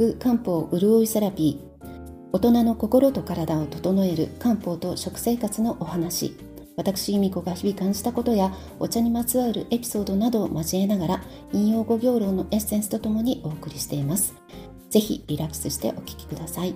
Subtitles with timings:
[0.00, 1.88] く漢方潤いセラピー。
[2.32, 6.34] 大人の心と体を整える漢方と食生活のお話。
[6.74, 14.34] 私由美子が日々感じたことやお茶にまつわるエピソードなどを交えながら引用語行論のエッセンスとともにお送りしています。
[14.88, 16.74] ぜひリラックスしてお聞きください。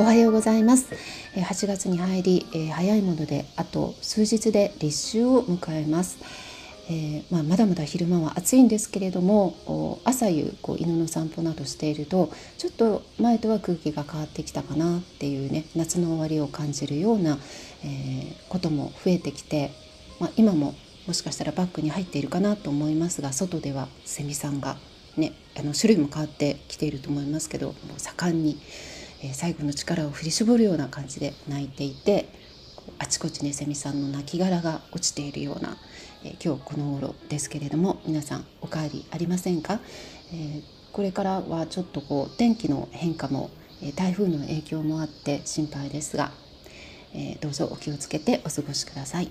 [0.00, 0.92] おはようございます。
[1.36, 6.49] 8月に入り早いものであと数日で立秋を迎えます。
[6.92, 17.38] えー、まあ、まだまだ昼間は暑いんですけれども朝夕こう犬の散歩などしているとちょっと前とは空気が変わってきたかなっていうね夏の終わりを感じるような、
[17.84, 19.70] えー、ことも増えてきて、
[20.18, 20.74] まあ、今も
[21.06, 24.76] もしかしたらバッグに入っているかなと思いますが外ではセミさんが
[25.16, 28.58] ねあの種類も変わってきていると思いますけどもう盛んに、
[29.22, 32.28] えー、最後の力を振り絞るような感じで鳴いていて
[32.98, 35.76] あちこちねセミさんの亡骸が落ちているような
[36.24, 39.80] え今日この頃ですけれども皆さんお帰りありませんか、
[40.32, 43.50] えー、これからはちょっとこう天気の変化も、
[43.82, 46.32] え台風の影響もあって心配ですが、
[47.14, 49.30] えどうぞお気をつけてお過ごしください。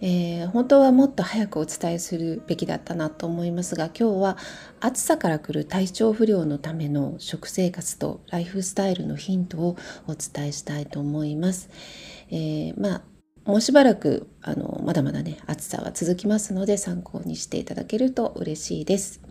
[0.00, 4.36] えー、本当はもっと早くお伝えするべきだったなと思いますが今日は
[4.80, 9.76] 暑さからくる体調不良のための食生活とライフスタイルのヒントを
[10.06, 11.68] お伝えしたいと思います。
[12.30, 13.02] えー、まあ
[13.48, 19.22] もうしばらくあのまだまだね暑さは続きますので参考にしていただけると嬉しいです。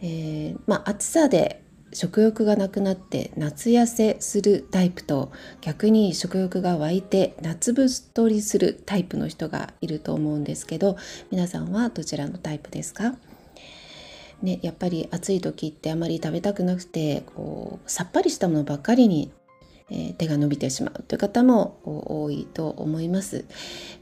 [0.00, 1.62] えー、まあ、暑さで
[1.92, 10.96] 食欲がなくなって夏痩せするタイプと逆に食欲が湧いて夏太りするタイプの人がいると思うんですけど
[11.30, 13.16] 皆さんはどちらのタイプですか？
[14.40, 19.32] ね、やっぱり暑い時ってあまり食べたくなくてこうさっぱりしたものばっかりに
[19.90, 23.46] え手が伸びてしまうという方も多いと思います、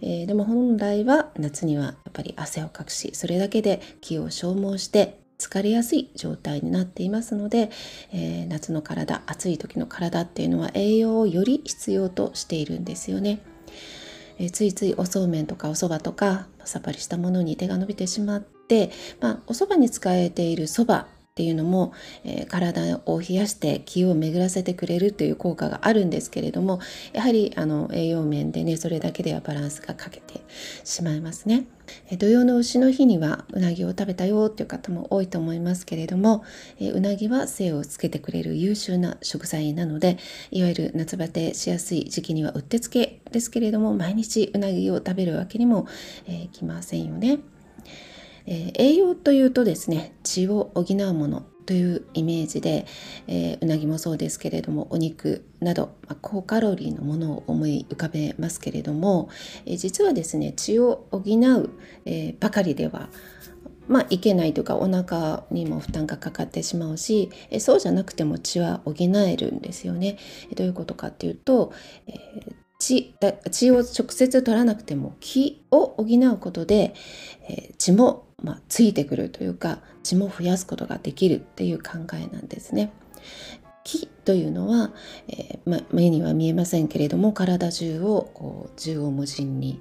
[0.01, 7.71] えー、でも本来は夏にはやっぱり汗をかくしそれだけで気を消耗して疲れやすい状態になっていますので、
[8.13, 13.41] えー、夏の体暑い時の体っていうのは栄養をより必要としているんですよね、
[14.39, 21.93] えー、ついついおそうめんとかおそばとかさっぱりしたものに手が伸びてしまって、まあ、おそばに使えているそばっていうのも、
[22.25, 26.81] えー、体を冷やして気を巡らせてくれるという効果があるんですけれども
[27.13, 30.41] やはりあの栄養面でねそれだけではバランスが欠けて
[30.83, 31.67] しまいますね。
[32.09, 36.43] え土曜の牛の日にはうなぎを食べたよっていう方も多いと思いますけれども、
[36.81, 40.17] えうなぎは精をつけてくれる優秀な食材なので
[40.51, 45.87] いわゆる夏バテしやすい時期にはうってつけですけれども毎日うなぎを食べるわけにも、
[46.27, 47.41] えー、いきませんよね。
[48.47, 52.87] えー、栄養というとですね血を補うものというイメージで、
[53.27, 59.29] えー、うなぎもそうですけれどもお肉など、まあ、高カロリーのものを思い浮かべますけれども、
[59.67, 61.71] えー、実はですね血を補う、
[62.05, 63.09] えばかりでは
[63.89, 70.19] まあ、いけないというかお腹にも負担がかかってしまうしえそうじゃなくても血は補えるんですよね。
[70.57, 71.73] どういうことかっていうと、
[72.09, 73.15] えー、血
[73.51, 76.95] 血を直接取らなくても気を補うことで、
[77.49, 82.93] え、血もまあ、ついてくるというか血も増やすことができるっていう考えなんですね。
[83.83, 84.93] 気というのは、
[85.29, 89.81] えー、ま、目には見えませんけれども体中をこう縦横無尽に、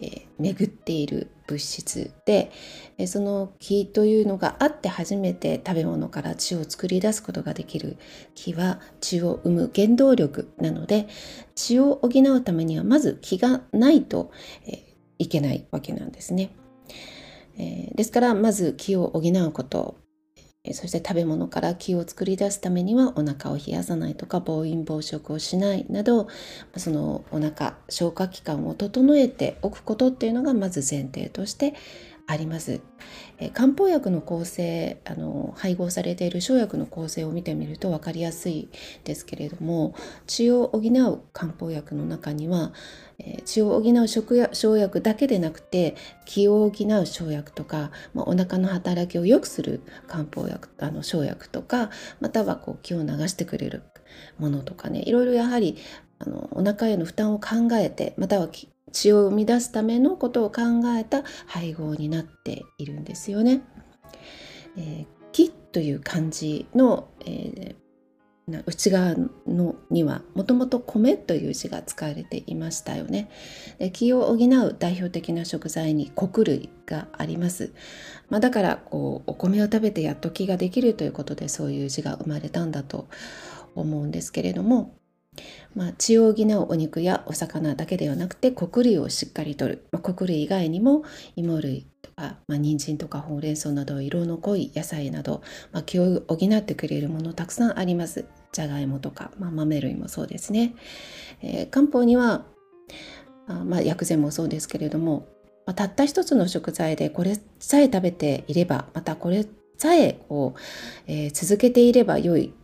[0.00, 2.52] えー、巡っている物質で、
[2.96, 7.98] えー、その気というのがあって初めて食べ物から血を作り出すことができる
[8.36, 11.08] 気は血を生む原動力なので
[11.56, 14.30] 血を補うためにはまず気がないと、
[14.66, 14.86] え
[15.18, 16.50] いけないわけなんですね。
[17.58, 19.96] えー、ですからまず気を補うこと
[20.72, 26.28] そして食べ物から気を作り出すためにはお腹を冷やさないとか暴飲暴食をしないなど
[26.76, 31.74] そのお腹消化器官を整えておくことっていうのがまず前提として
[32.28, 32.80] あります。
[33.38, 38.68] え漢方薬の構成あの配合されている生薬の構成を見てみると分かりやすい
[39.04, 39.94] ですけれども
[40.26, 42.72] 血を補う漢方薬の中には、
[43.44, 51.90] 血を補う生薬だけでなくて気を補う生薬とか、まあ、お腹の働きを良くする漢方薬あの生薬とか
[52.20, 53.82] またはこう気を流してくれる
[54.38, 55.76] ものとかねいろいろやはり
[56.18, 58.48] あのお腹への負担を考えてまたは
[58.92, 60.62] 血を生み出すためのことを考
[60.98, 63.62] えた配合になっているんですよね。
[64.78, 67.76] えー、木という漢字の、えー、
[68.48, 69.16] 内側
[69.48, 73.28] のにはもともと米という字が使われていましたよね。
[73.92, 77.72] 気を補う代表的な食材に穀類があります。
[78.28, 83.08] まあ、だからこうお米を食べてやっと気ができるということでそういう字が生まれたんだと
[83.74, 84.96] 思うんですけれども
[85.74, 91.02] まあ、血を補うお肉やお魚だけではなくて穀類をしっかりとる、まあ、穀類以外にも
[91.36, 95.42] 芋類か、まあ、人参とかほうれん草など色の濃い野菜など、
[95.72, 98.24] まあ、気を補ってくれるものたくさんあります。
[98.52, 100.74] じゃがいもとか、まあ、豆類もそうですね。
[101.42, 102.46] えー、漢方には
[103.48, 105.28] あまあ、薬膳もそうですけれども、
[105.66, 109.46] まあ、たった一つの食材でこれさえ食べていればまたこれ
[109.76, 110.60] さえこう、
[111.06, 112.54] えー、続けていれば良い、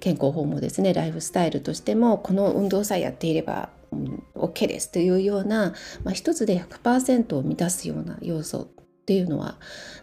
[0.00, 9.58] 健康法もですねライフスタイルとしてもこの運動さえやっていれば、うん、OK ですというような、まあ、一つで100%を満たすような要素っていうのは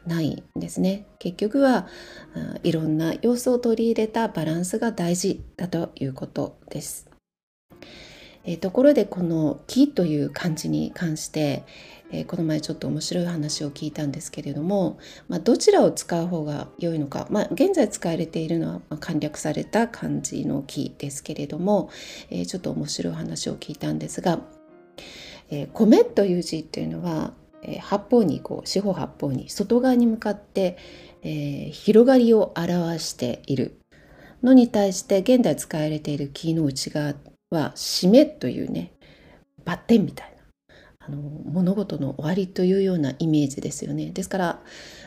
[0.05, 1.87] ないんですね結局は
[2.63, 7.06] いろんな要素を取り入れたバランスが大事だということです。
[8.47, 11.63] えー、ところでこの「木」という漢字に関して、
[12.11, 14.97] えー、この前ちょっと面白い話を聞いたんですけれども、
[15.27, 21.89] まあ、どちらを使う方が良いのか、まあ、現在使われているのは、ま、簡略された漢字の「木」ですけれども、
[22.29, 24.39] えー、ちょっと面白い話を聞いたんですが
[25.51, 27.33] 「え、米」という字っていうのは、
[27.63, 30.77] え、八方にこう四方八方に外側に向かって、
[31.21, 33.77] え、広がりを表している
[34.41, 37.13] のに対して現代使われている木の内側
[37.49, 38.93] は締めというね
[39.63, 40.37] バッテンみたいな
[41.07, 44.11] あの物事の終わりというようなイメージですよね。
[44.11, 44.61] ですから、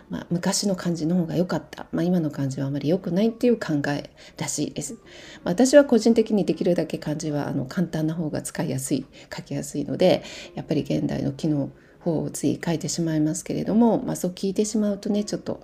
[0.09, 4.09] まあ、昔の漢字の方が良かった、まあ、今の漢字はあまり良くないっていう考え
[4.39, 4.97] らしいです、
[5.45, 10.23] 私は個人的にできるだけ漢字はあの簡単な方が使いやすい書きやすいので
[10.55, 11.71] やっぱり現代の機能
[12.01, 15.61] 方をつい書いてしまいますけれども、まあ、そう聞いてしまうとねちょっと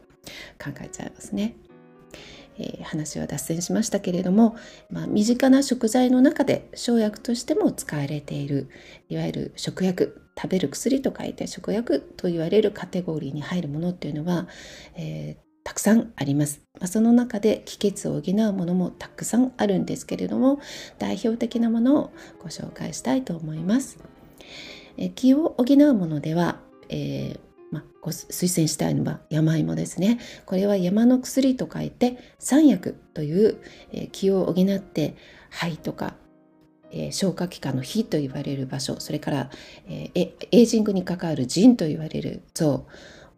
[0.62, 1.56] 考えちゃいますね。
[2.58, 4.56] えー、話は脱線しましたけれども、
[4.91, 8.69] まあ、身近な食材の中で生薬としても使われている
[9.08, 14.49] いわゆる食薬食べる薬と書いて食薬と言われるカテゴリーに入るものっていうのは、
[14.94, 16.62] えーたくさんあります。
[16.79, 20.61] まあ、その中で気血を補うものもたくさんあるんですけれども
[21.00, 23.99] 代表的なものをご紹介したいと思います。
[24.97, 27.41] え気を補うものでは、えー、
[27.76, 30.19] まあ、推薦したいのは山芋ですね。
[30.44, 33.58] これは山の薬と書いて三薬という、
[33.93, 35.17] えー、気を補って
[35.50, 36.14] 肺とか、
[36.90, 39.50] えー、消化器官の火と言われる場所それから、
[39.88, 42.87] えー、エイジングに関わる腎と言われる臓、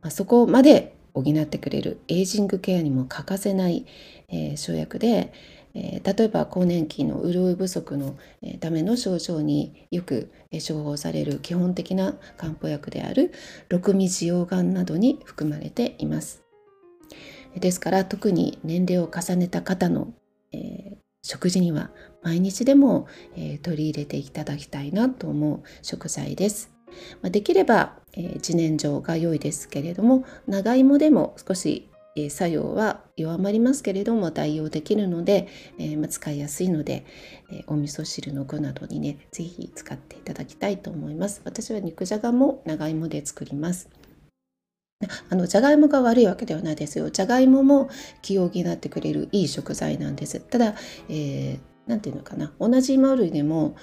[0.02, 3.86] まあ、そこまで補ってくれるエイジングケアにも欠かせない、
[4.28, 5.32] え、生薬で、
[5.78, 8.16] え、例えば更年期の潤い不足の
[8.60, 13.32] ための症状によく処方される基本的な漢方薬である
[13.68, 16.42] 六味滋養丸などに含まれています。
[17.56, 20.12] ですから特に年齢を重ねた方の、
[20.52, 21.90] えー、食事には
[22.22, 26.70] 毎日でも、えー、取り入れていただきたいなと思う食材です。
[27.22, 31.88] まあ、できれば、えー、自然薯が良いですけれども長芋でも少し
[32.24, 35.48] え作用は弱まりますけれども代用できるので、
[35.78, 37.04] えま使いやすいので、
[37.52, 41.40] えお味噌汁の具などにね是非使っていただきたいと思います。
[41.44, 43.88] 私は肉じゃがも長芋で作ります。
[45.30, 47.10] あのじゃがいもが悪いわけではないですよ。
[47.10, 47.88] じゃがいもも
[48.20, 50.40] 気を補ってくれるいい食材なんです。
[50.40, 50.74] ただ、
[51.08, 53.74] えー何て言うのかな同じ芋類でも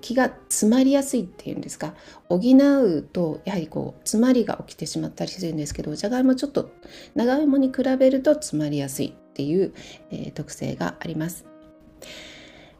[0.00, 1.94] 気が詰まりやすいっていうんですか
[2.28, 6.70] 補うとやはりこう詰まりが起きてしまったりするんですけどじゃがいもちょっと
[7.14, 9.72] 長芋に比べると詰まりやすいっていう、
[10.10, 11.46] えー、特性があります。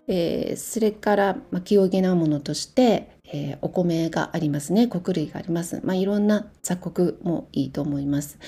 [0.09, 4.89] えー、それから、気を補うものとして、えー、お米がありますね。
[4.89, 8.39] 穀類があります、まあ、いろんな雑穀もいいと思います、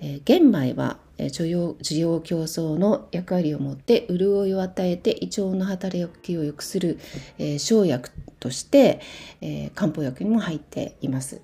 [0.00, 6.98] えー、玄米は需要需要競争の役割を持って潤いを与えて胃腸の働きを良くする、
[7.38, 9.00] え、生薬として、
[9.42, 11.42] え、漢方薬にも入っています。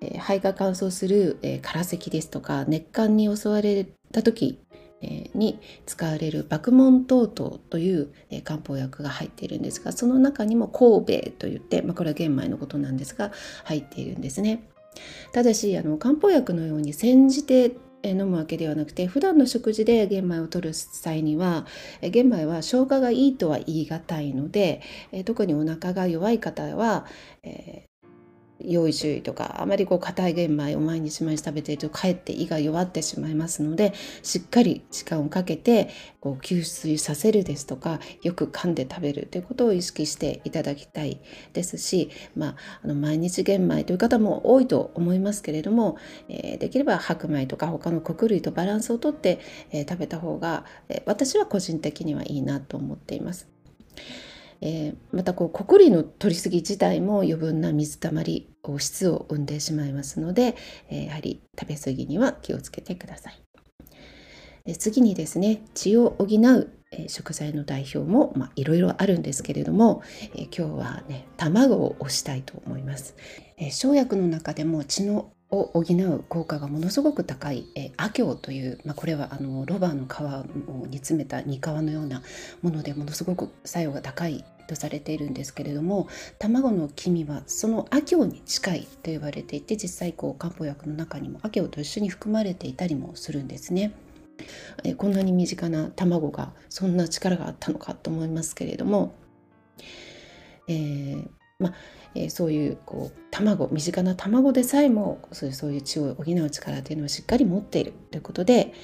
[0.00, 4.58] え、肺が乾燥する、えー、空咳ですとか熱感に襲われた時
[5.34, 8.12] に使われる爆門等々という
[8.44, 13.32] 漢方薬が入っているんですがその中にも神戸といって、まあ、これは玄米のことなんですが
[13.64, 14.64] 入っているんですね。
[15.32, 17.72] ただしあの漢方薬のように煎じて
[18.04, 21.66] 飲むわけではなくて普段の食事で玄米を摂る際には
[22.02, 24.82] 玄米は消化がいいとは言い難いので
[25.24, 27.06] 特にお腹が弱い方は、
[27.42, 27.86] え
[28.60, 33.92] 用意注意とかあまりこう硬い玄米を毎日毎日食べているとかえって胃が弱ってしまいますので
[34.22, 35.90] しっかり時間をかけて
[36.20, 41.20] こう吸水させるですとかよく噛んで食べるということを意識していただきたい
[41.52, 45.96] ですし、まあ、あの毎日玄米という方も多いと思いますけれども、
[46.28, 49.40] えー、できれば白米とか他の穀類とバランスをとって、
[49.70, 53.48] えー、食べた方が、えー、私は個人的にはいいなと思っています。
[54.62, 60.56] えー、またこう穀類の取りすぎ自体も余分な水たまり質を生んでしまいますので、
[60.88, 63.42] えー、やはり食べ過ぎには気をつけてください。
[64.64, 70.02] で次にですね血を補う、え、食材の代表もいろいろあるんですけれども、
[70.36, 73.16] え今日はね卵を推したいと思います。
[73.56, 80.22] え生薬の中でも血のを補う効果がものすごく高い、えー、アキョウという、まあ、これはあのロバーの皮
[80.68, 82.22] を煮詰めた煮皮のような
[82.62, 93.92] ものでものすごく作用が高いとされているんですけれども卵の黄身はそのアキョウに近いと言われていて実際こう漢方薬の中にもアキョウと一緒に含まれていたりもするんですね。
[94.82, 99.14] えこんなに身近な卵がそんな力があったのかと思いますけれども、
[100.68, 101.28] えー、
[101.58, 101.74] ま
[102.14, 108.74] えー、そういうこう卵身近な卵でさえもそういうそういう血を補う力というのをしっかり持っているということで、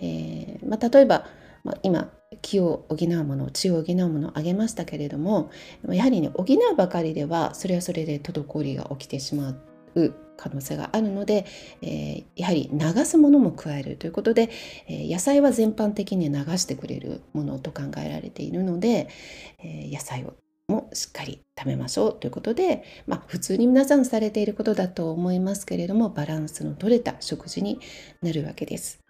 [0.00, 1.26] えー、まあ、例えば、
[1.64, 2.12] まあ、今
[2.46, 5.50] 気を補うもの血を補うものを挙げましたけれども
[5.88, 9.56] やはりね補うばかりではそれはそれで滞りが起きてしま
[9.96, 11.44] う可能性があるので、
[11.82, 14.50] えー、やはり流すものも加えるということで、
[14.86, 19.08] えー、野菜は全般的に流してくれるものと考えられているので、
[19.58, 20.34] えー、野菜を
[20.68, 27.80] もしっかり食べましょうということで、まあ、普通に皆さんされていることだと思いますけれどもバランスの取れた食事に
[28.22, 29.00] なるわけです。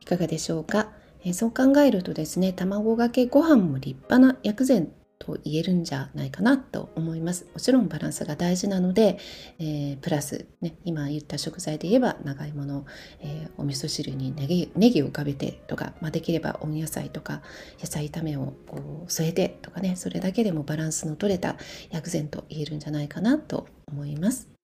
[0.00, 0.92] いかがでしょうか、
[1.24, 7.46] えそう考えるとですね卵かけご飯も立派な薬膳と言えるんじゃないかなと思います。
[7.52, 9.18] もちろんバランスが大事なので、
[9.58, 12.86] えー、プラス、ね、今言った食材で言えば長芋の、
[13.20, 17.42] えー、お味噌汁にネギネギを浮かべてとか、まあ、できれば温野菜とか
[17.80, 21.56] 野菜炒めをこう添えてとかねそれだけでもバランスの取れた
[21.90, 24.59] 薬膳と言えるんじゃないかなと思います。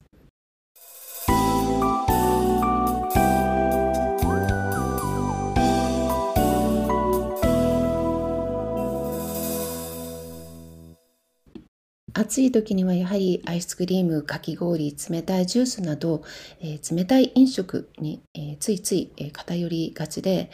[12.18, 16.22] 暑い時にはやはりアイスクリームかき氷冷たいジュースなど、
[16.62, 20.50] えー、冷たい飲食に、えー、ついつい、え、偏りがちで、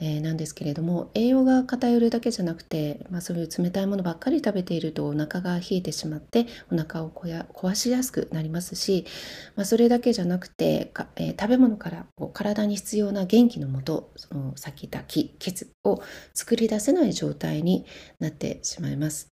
[0.00, 9.06] えなんですけれども栄養が偏るだけじゃなくて、まあ、そういう冷たいものばっかり食べているとお腹が冷えてしまってお腹を壊しやすくなりますし、
[9.54, 16.02] まあ、それだけじゃなくてか、え食べ物からこう体に必要な元気のもとそのさっき言った気血を
[16.34, 17.86] 作り出せない状態に
[18.18, 19.28] なってしまいます。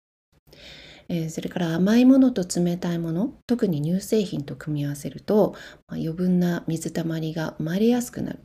[1.08, 5.54] えー、それから甘いものと冷たいもの特に乳製品と組み合わせると、
[5.86, 8.40] まあ、余分な水たまりが生まれやすくなる。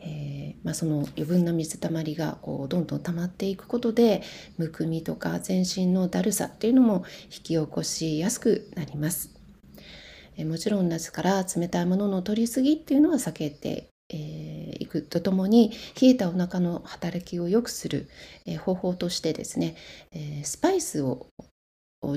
[0.00, 4.22] えー、まあ、その余分な水たまりがこうどんどん溜まっていくことで
[4.56, 9.30] むくみとか全身のだるさっていうのも引き起こしやすくなります。
[10.36, 15.70] えー、もちろんですから冷たいものの取りすぎっていうのは避けてえー、いくとともに
[16.00, 18.08] 冷えたお腹の働きを良くする、
[18.46, 19.76] えー、方法としてですね、
[20.12, 21.26] えー、スパイスを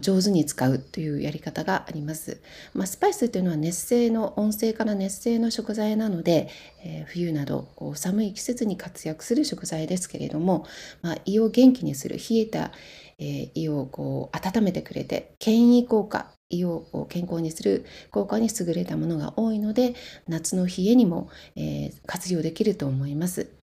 [0.01, 2.39] 上手に使うというやり方があります。
[2.73, 6.49] まあ、スパイスというのは熱性の温性から熱性の食材なので、
[6.83, 10.65] えー、冬など寒い季節に活躍する食材ですけれども、
[11.01, 12.71] まあ、胃を元気にする冷えた、
[13.17, 19.95] えー、胃をこう温めてくれて健胃効果胃を健康にする効果に優れたものが多いので
[20.27, 23.60] 夏の冷えにも、えー、活用できると思います。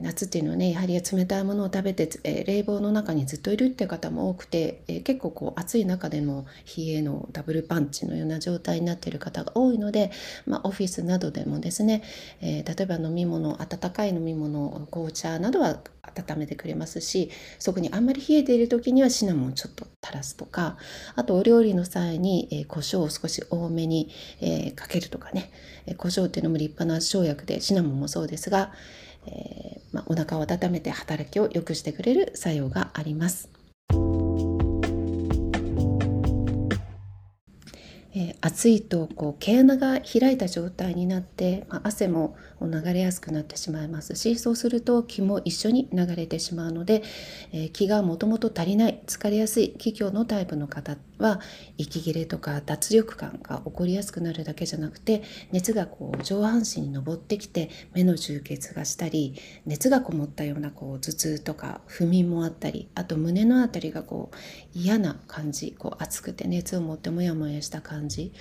[0.00, 6.46] 夏っていうのはねやはり冷たいものを食べて、え冷房の中にずっといるっていう方も多くて、え結構こう暑い中でも
[6.76, 10.10] 冷えのダブルパンチのような状態になっている方が多いので、
[10.46, 12.02] まあ、オフィスなどでもですね、
[12.40, 20.76] え例えば飲み物温かい飲み物紅茶などは温めてくれますしそこにあんまり冷えている時にはシナモンちょっと垂らすとか
[21.14, 25.50] あとお料理の際に、えー、胡椒を少し多めに、えー、かけるとかね、
[25.86, 28.72] えー、胡椒っていうのも立派な生薬でシナモンもそうですが、
[29.26, 33.50] えー、まあ、お腹を温めて働きを良くしてくれる作用があります。
[38.14, 47.02] えー、暑いとこう毛穴が開いた状態になって、まあ、汗も流れやすくなってしまいますしそうすると気も一緒に流れてしまうので、
[47.52, 51.40] え、気がもともと足りない疲れやすい気虚のタイプの方は
[51.78, 59.34] 息切れとか脱力感が起こりやすくなるだけじゃなくて熱がこう上半身に上ってきて目の充血がしたり
[59.66, 64.36] 熱がこもったようなこう頭痛とか不眠もあったりあと胸の辺りがこう
[64.74, 68.32] 嫌な感じこう熱くて熱を持ってモヤモヤした感じ、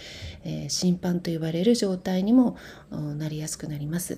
[0.44, 2.58] えー、心配と言われる状態にも
[2.90, 4.11] なりやすくなります。
[4.12, 4.18] 嗯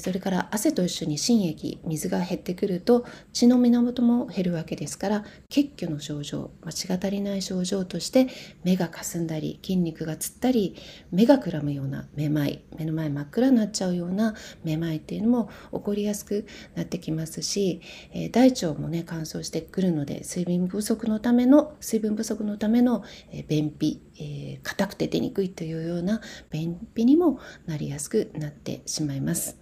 [0.00, 8.28] それから汗と一緒に心液水が減ってくると血の源も減るわけですから血虚の症状血が足りない症状として
[8.64, 10.76] 目がかすんだり筋肉がつったり
[11.10, 17.80] 目がくらむようなめまい目の前真っ暗になっちゃうようなめまいっていうのも起こりやすくなってきますし、
[18.12, 29.56] え大腸もね乾燥してくるので水分不足のための水分不足のための、え便秘えー、硬くて出にくいというような便秘にもなりやすくなってしまいます。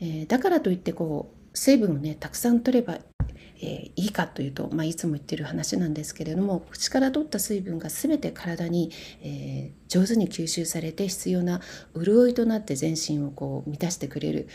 [0.00, 2.98] えー、だからといってこう水分をねたくさん取れば
[3.60, 8.90] えー、いいかというと、まあ、いつも言ってる話なんですけれども口から取った水分が全て体に、
[9.22, 11.60] えー、上手に吸収されて必要な
[11.94, 14.48] 潤いとなって全身をこう満たしてくれる、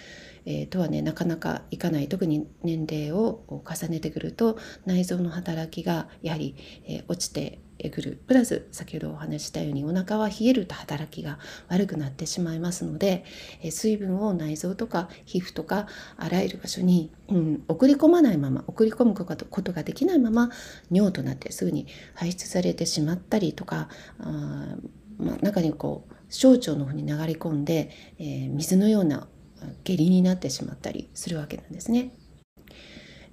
[0.46, 2.08] え、とはねなかなかいかない。
[2.08, 6.56] 特に年齢を重ねてくると内臓の働きがやはり、
[6.88, 13.24] え落ちてくるプラス先ほどお話したようにお腹は冷えると働きが悪くなってしまいますので、
[13.62, 20.50] え水分を内臓とか皮膚とかあらゆる場所に、うん、送り込まないまま送り込むことができないまま
[20.92, 24.76] 尿となってすぐに排出されてしまったりとかあ、
[25.18, 29.28] まあ、中にこう小腸の方に流れ込んで、えー、水のような
[29.84, 32.14] 下痢になってしまったりするわけなんですね。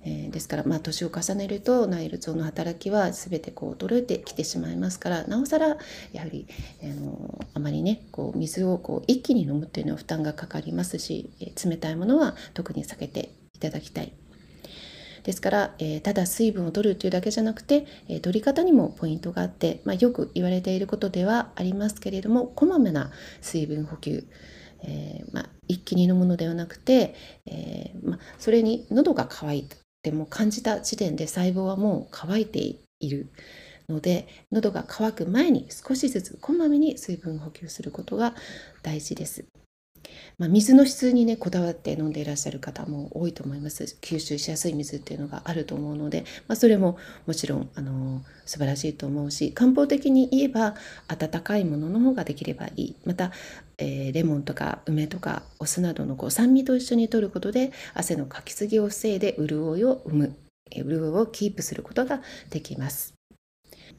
[0.05, 5.76] えー、ですからまあ年を重ねると内ルの働きは全てこう衰えてきてしまいますからなおさら
[6.12, 6.47] やはり、
[6.83, 14.12] あのあまりねこう水をこう一気に飲むっていうのは負担がかかりますし、えー、冷たいものは特に避けていただきたい。
[15.25, 23.11] ですから、えー、ただ水分を取るというだけじゃなくて、えー、取り方にもポイントがあって、まあ、よく言われていることではありますけれどもこまめな
[23.43, 24.25] 水分補給、
[24.83, 27.14] えー、まあ、一気に飲むのではなくて、
[27.45, 29.76] えまあ、それに喉が渇いた
[30.11, 33.29] ても感じた時点で細胞はもう乾いている
[33.88, 38.35] ので喉が渇く前に少しずつこまめに水分補給することが
[38.83, 39.45] 大事です。
[40.39, 43.99] まあ、水の質にねこだわって飲んでいらっしゃる方も多いと思います。
[44.01, 50.75] 吸収しやすい水っていうのがあると思うので、まあ、それももちろんあの素晴らしいと思うし漢方的に言えば
[51.09, 52.97] 温かいものの方ができればいい。
[53.05, 53.33] また、
[53.79, 60.37] えー、レモンとか梅とかお酢などのこう酸味と一緒に摂ることで汗のかきすぎを防いで潤いを生む。
[60.71, 62.21] 潤いをキープすることが
[62.51, 63.18] できます。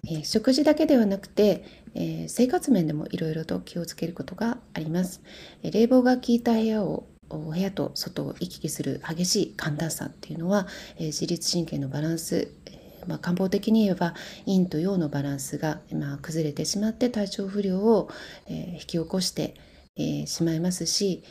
[0.07, 1.63] えー、食事だけではなくて、
[1.95, 5.21] えー、生活面でもいろいろと気をつけることがあります。
[5.63, 14.15] え、冷房が効いた部屋を部屋と外を行き来する激しい寒暖差っていうのは、え自律神経のバランス、えまあ、漢方的に言えば
[14.45, 18.09] 陰と陽のバランスが、まあ、崩れてしまって体調不良を、
[18.47, 19.53] え引き起こして、
[19.95, 21.23] えしまいますし、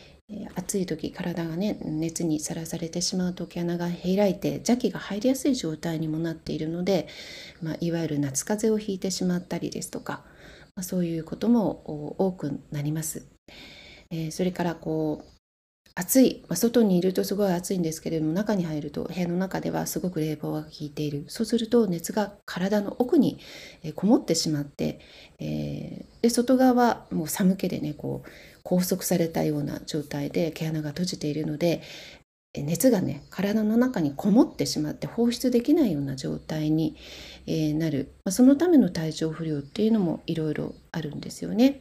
[0.55, 7.09] 暑い時体がね熱にさらされてしまうと毛穴が開いて邪気が入りやすい状態にもなっているので、
[7.63, 10.25] まあ、いわゆる夏風邪をひいてしまったりですとか、
[10.77, 13.27] まあ、そういうことも多くなります。
[14.11, 15.39] えー、それからこう
[15.95, 23.41] 暑い、まあ、外にいるとすごい暑いんですけれども中に入ると部屋の中ではすごく冷房が効いているそうすると熱が体の奥に
[23.97, 25.01] こもってしまって、
[25.41, 28.29] えー、で外側はもう寒気でねこう
[28.69, 31.81] 拘束されたような状態で毛穴が閉じているので
[32.55, 36.97] 熱がね体の中にこもってしまって放出できないような状態に、
[37.47, 41.81] えなる、まあ、そのための体調不良っていうのもいろいろあるんですよね。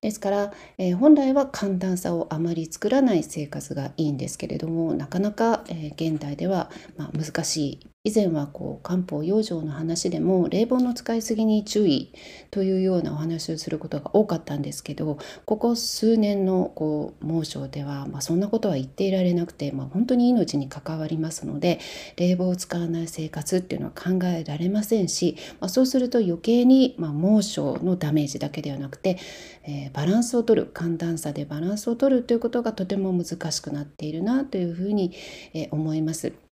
[0.00, 12.12] ですから、えー、本来は寒暖差をあまり作らない生活がいいんですけれどもなかなか、えー、現代では、まあ、難しい以前はこう漢方養生の話でも冷房の使いすぎに注意
[12.52, 21.80] というようなお話をすることが多かったんですけどここ数年のこう猛暑では、まあ、そんなことは言っていられなくて、まあ、本当に命に関わりますので
[22.16, 29.18] 冷房を使わない生活っていうのは考えられませんし、まあ、そうすると余計に、ま猛暑のダメージだけではなくて、
[29.64, 35.12] えー、バランスをとる寒暖差でバランスをとるということがとても難しくなっているなというふうに、
[35.54, 36.45] えー、思います。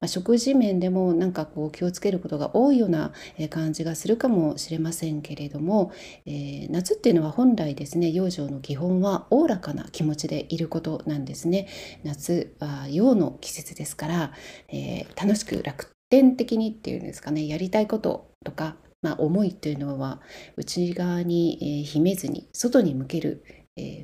[0.00, 3.12] まあ、食事面でもなんかこう気をつけることが多いような
[3.50, 5.92] 感じがするかもしれませんけれども、
[6.26, 11.68] えー、夏っていうのは本来ですね養生の基本はおおらかな気持ちでいることなんですね。
[12.04, 14.32] 夏は陽の季節ですから、
[14.68, 20.20] えー、楽しく楽天的にっていうんですかねやりたいこととかまあ、思いというのは
[20.56, 23.42] 内側に秘めずに外に向ける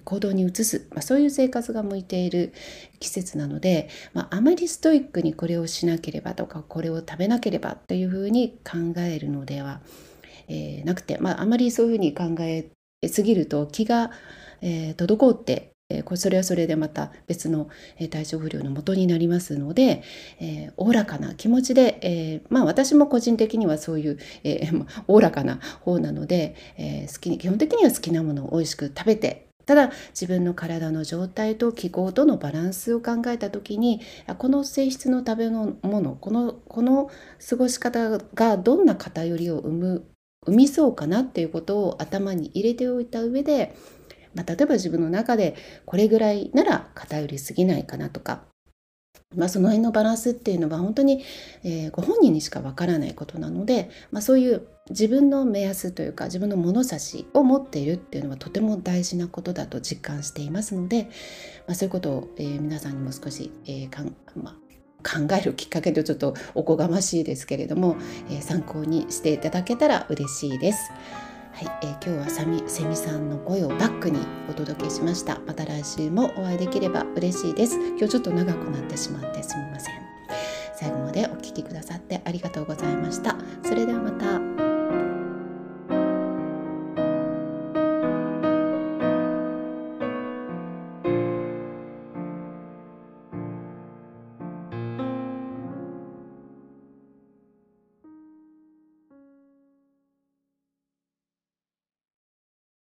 [0.04, 2.52] 行動に移す、まあ、そういう生活が向いている
[3.00, 9.80] 季節なので、まあ、あまりストイックにこれをしなければとかこれを食べなければというふうに考えるのでは、
[10.48, 12.70] えー、なくて、まあ、あまりそういうふうに考え
[13.06, 14.10] すぎると気が、
[14.60, 20.02] えー、滞ってえー、それはそれでまた別の、え、体調不良のもとになりますので
[20.76, 24.18] おお、らかな気持ちで、えー、まあ私も個人的にはそういう
[25.06, 34.00] おお、らかな方なので、え好きに基本的には好きなものを美味しく食べてただ自分の体の状態と気候とのバランスを考えた時に
[34.38, 35.74] この性質の食べ物
[36.14, 37.10] このこの
[37.50, 40.06] 過ごし方がどんな偏りを生む
[40.46, 43.74] 生みそうかなっていうことを頭に入れておいた上で、
[44.34, 48.44] まあ、例えば自分の中でこれぐらいなら偏りすぎないかなとか
[49.36, 51.22] まあ、その辺のバランスっていうのは本当に、
[51.62, 61.04] えー、ご本人にしかわからないことなので、まあ、そういう自分の目安というか自分の物差しを持っているっていうのはとても大事なことだと実感していますので、
[61.66, 64.66] まあ、そういうことを、えー、皆さんにも少し、えーかんまあ、
[65.06, 67.96] 考えるきっかけでちょっとおこがましいですけれども、
[68.30, 70.90] え参考にしていただけたら嬉しいです。
[71.56, 75.40] はい、えー、今日はサミセミさんの声をバックにお届けしました。
[75.46, 77.76] また来週もお会いできれば嬉しいです。
[77.76, 79.94] 今日ちょっと長くなってしまってすみません。
[80.74, 83.36] 最後までお聴きくださってありがとうございました。
[83.64, 84.45] それではまた。